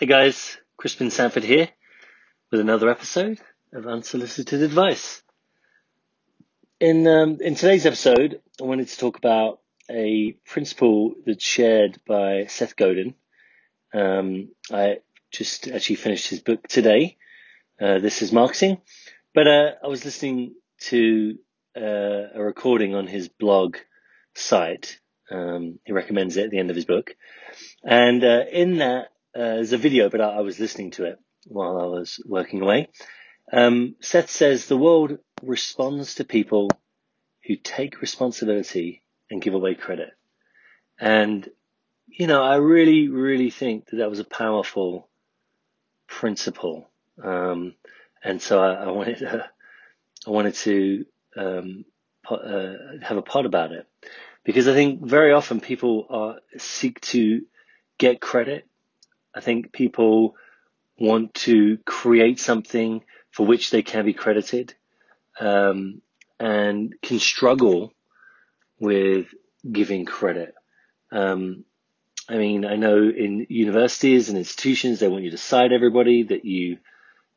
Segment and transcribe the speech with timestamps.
[0.00, 1.68] Hey guys, Crispin Sanford here
[2.50, 3.38] with another episode
[3.70, 5.22] of Unsolicited Advice.
[6.80, 9.60] In um, in today's episode, I wanted to talk about
[9.90, 13.12] a principle that's shared by Seth Godin.
[13.92, 15.00] Um, I
[15.32, 17.18] just actually finished his book today.
[17.78, 18.80] Uh, this is marketing,
[19.34, 20.54] but uh, I was listening
[20.84, 21.36] to
[21.76, 23.76] uh, a recording on his blog
[24.34, 24.98] site.
[25.30, 27.14] Um, he recommends it at the end of his book,
[27.84, 31.18] and uh, in that uh, there's a video, but I, I, was listening to it
[31.46, 32.88] while I was working away.
[33.52, 36.68] Um, Seth says the world responds to people
[37.46, 40.10] who take responsibility and give away credit.
[40.98, 41.48] And,
[42.06, 45.08] you know, I really, really think that that was a powerful
[46.08, 46.88] principle.
[47.22, 47.74] Um,
[48.22, 49.50] and so I, I wanted to,
[50.26, 51.84] I wanted to, um,
[52.28, 53.86] uh, have a pod about it
[54.44, 57.42] because I think very often people are seek to
[57.98, 58.68] get credit
[59.34, 60.36] I think people
[60.98, 64.74] want to create something for which they can be credited
[65.38, 66.02] um,
[66.38, 67.92] and can struggle
[68.78, 69.26] with
[69.70, 70.54] giving credit.
[71.12, 71.64] Um,
[72.28, 76.44] I mean, I know in universities and institutions, they want you to cite everybody that
[76.44, 76.78] you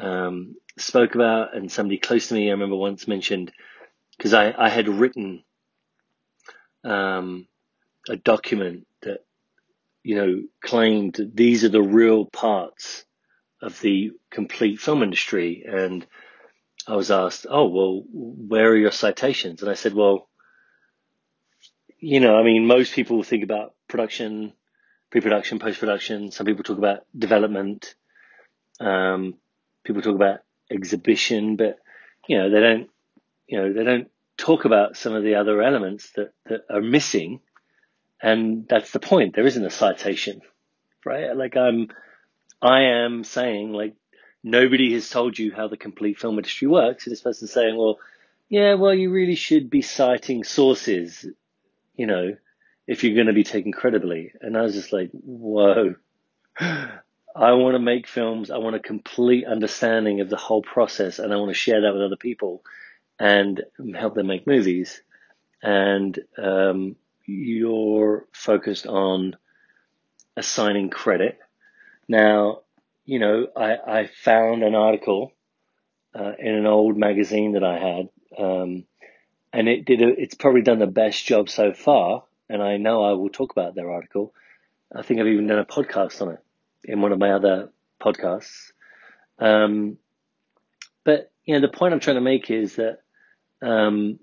[0.00, 1.56] um, spoke about.
[1.56, 3.52] And somebody close to me, I remember once mentioned,
[4.16, 5.42] because I, I had written
[6.84, 7.48] um,
[8.08, 8.85] a document
[10.06, 13.04] you know, claimed that these are the real parts
[13.60, 15.64] of the complete film industry.
[15.66, 16.06] And
[16.86, 19.62] I was asked, oh, well, where are your citations?
[19.62, 20.28] And I said, well,
[21.98, 24.52] you know, I mean, most people think about production,
[25.10, 26.30] pre-production, post-production.
[26.30, 27.96] Some people talk about development.
[28.78, 29.34] Um,
[29.82, 30.38] people talk about
[30.70, 31.80] exhibition, but
[32.28, 32.90] you know, they don't,
[33.48, 37.40] you know, they don't talk about some of the other elements that, that are missing
[38.22, 39.34] and that's the point.
[39.34, 40.40] There isn't a citation,
[41.04, 41.36] right?
[41.36, 41.88] Like I'm,
[42.62, 43.94] I am saying like
[44.42, 47.06] nobody has told you how the complete film industry works.
[47.06, 47.98] And this person's saying, well,
[48.48, 51.26] yeah, well, you really should be citing sources,
[51.96, 52.36] you know,
[52.86, 54.32] if you're going to be taken credibly.
[54.40, 55.96] And I was just like, whoa.
[56.58, 58.50] I want to make films.
[58.50, 61.92] I want a complete understanding of the whole process and I want to share that
[61.92, 62.62] with other people
[63.18, 63.62] and
[63.94, 65.02] help them make movies.
[65.62, 69.36] And, um, you're focused on
[70.36, 71.38] assigning credit.
[72.08, 72.60] Now,
[73.04, 75.32] you know, I, I found an article
[76.14, 78.84] uh, in an old magazine that I had, um,
[79.52, 80.02] and it did.
[80.02, 82.24] A, it's probably done the best job so far.
[82.48, 84.32] And I know I will talk about their article.
[84.94, 86.38] I think I've even done a podcast on it
[86.84, 87.70] in one of my other
[88.00, 88.70] podcasts.
[89.38, 89.98] Um,
[91.04, 93.00] but you know, the point I'm trying to make is that
[93.62, 94.18] um,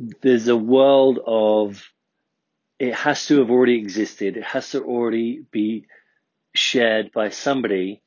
[0.00, 1.82] there's a world of
[2.78, 4.38] it has to have already existed.
[4.38, 5.86] It has to already be
[6.54, 8.00] shared by somebody,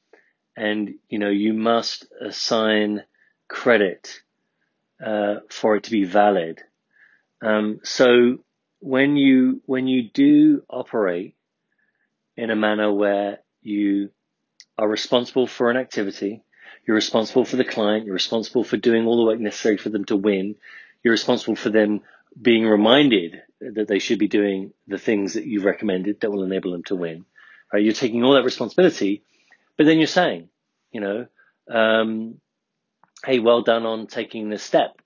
[0.57, 3.03] and you know you must assign
[3.47, 4.21] credit
[5.03, 6.61] uh, for it to be valid.
[7.43, 8.39] Um, so
[8.79, 11.35] when you when you do operate
[12.35, 14.09] in a manner where you
[14.79, 16.41] are responsible for an activity,
[16.87, 20.05] you're responsible for the client, you're responsible for doing all the work necessary for them
[20.05, 20.55] to win,
[21.03, 22.01] you're responsible for them
[22.39, 26.71] being reminded that they should be doing the things that you've recommended that will enable
[26.71, 27.25] them to win.
[27.71, 27.83] Right?
[27.83, 29.23] You're taking all that responsibility,
[29.77, 30.49] but then you're saying,
[30.91, 31.27] you know,
[31.69, 32.39] um,
[33.25, 34.99] hey, well done on taking this step.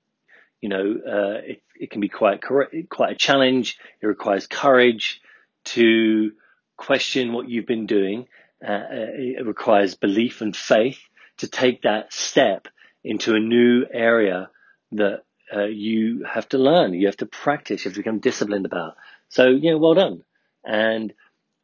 [0.62, 3.78] You know, uh, it, it can be quite quite a challenge.
[4.02, 5.22] It requires courage
[5.66, 6.32] to
[6.78, 8.28] question what you've been doing.
[8.66, 11.00] Uh, it requires belief and faith
[11.38, 12.68] to take that step
[13.04, 14.50] into a new area
[14.94, 15.22] that
[15.56, 18.98] uh, you have to learn, you have to practice, you have to become disciplined about.
[19.30, 20.24] So, you know, well done.
[20.64, 21.14] And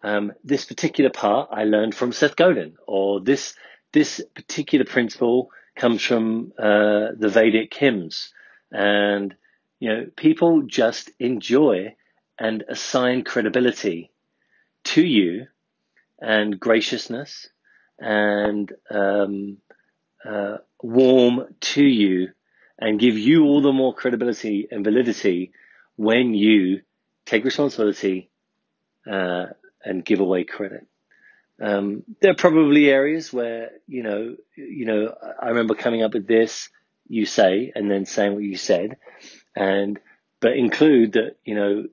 [0.04, 3.56] um, this particular part I learned from Seth Godin, or this
[3.94, 8.34] this particular principle comes from uh, the Vedic hymns,
[8.72, 9.36] and
[9.80, 11.96] you know, people just enjoy
[12.40, 14.12] and assign credibility
[14.86, 15.48] to you,
[16.20, 17.48] and graciousness,
[18.00, 19.58] and um,
[20.26, 22.30] uh, warm to you
[22.80, 25.52] and give you all the more credibility and validity
[25.96, 26.82] when you
[27.26, 28.30] take responsibility
[29.10, 29.46] uh,
[29.84, 30.88] and give away credit.
[31.62, 36.28] Um, there are probably areas where you know, you know, I remember coming up with
[36.28, 36.70] this.
[37.08, 38.98] You say, and then saying what you said,
[39.56, 40.00] and
[40.40, 41.86] but include that you know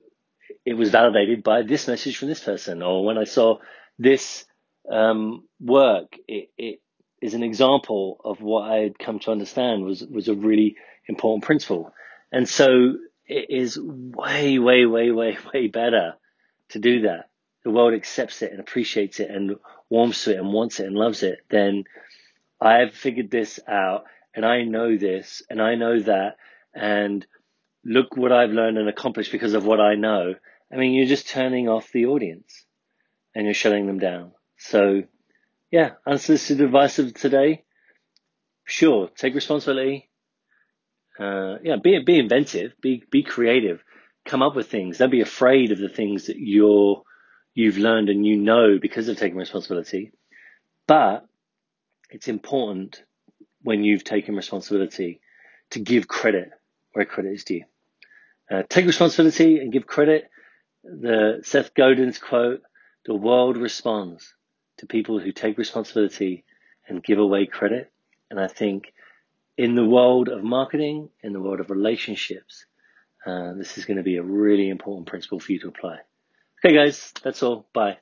[0.65, 3.57] it was validated by this message from this person, or when I saw
[3.99, 4.45] this
[4.89, 6.80] um, work, it, it
[7.21, 10.75] is an example of what I had come to understand was, was a really
[11.07, 11.93] important principle.
[12.31, 12.95] And so
[13.27, 16.15] it is way, way, way, way, way better
[16.69, 17.31] to do that
[17.63, 19.55] the world accepts it and appreciates it and
[19.89, 21.83] warms to it and wants it and loves it, then
[22.59, 26.37] I've figured this out and I know this and I know that
[26.73, 27.25] and
[27.83, 30.35] look what I've learned and accomplished because of what I know.
[30.71, 32.65] I mean, you're just turning off the audience
[33.35, 34.31] and you're shutting them down.
[34.57, 35.03] So
[35.71, 37.63] yeah, unsolicited advice of today.
[38.65, 40.09] Sure, take responsibility.
[41.17, 43.81] Uh, yeah, be, be inventive, be, be creative,
[44.25, 44.97] come up with things.
[44.97, 47.03] Don't be afraid of the things that you're,
[47.53, 50.11] you've learned and you know because of taking responsibility.
[50.87, 51.25] But
[52.09, 53.03] it's important
[53.61, 55.21] when you've taken responsibility
[55.71, 56.49] to give credit
[56.93, 57.63] where credit is due.
[58.51, 60.29] Uh, take responsibility and give credit.
[60.83, 62.61] The Seth Godin's quote,
[63.05, 64.33] the world responds
[64.81, 66.43] to people who take responsibility
[66.87, 67.91] and give away credit.
[68.29, 68.93] And I think
[69.57, 72.65] in the world of marketing, in the world of relationships,
[73.25, 75.99] uh, this is going to be a really important principle for you to apply.
[76.63, 77.67] Okay guys, that's all.
[77.73, 77.97] Bye.